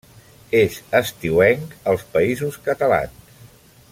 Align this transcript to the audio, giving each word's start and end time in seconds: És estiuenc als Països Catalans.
És 0.59 0.77
estiuenc 0.99 1.77
als 1.93 2.07
Països 2.17 2.59
Catalans. 2.69 3.33